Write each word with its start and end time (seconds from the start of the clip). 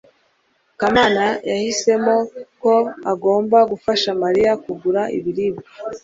kamana 0.79 1.25
yahisemo 1.49 2.15
ko 2.61 2.73
agomba 3.11 3.57
gufasha 3.71 4.09
mariya 4.23 4.51
kugura 4.63 5.01
ibiribwa 5.17 5.63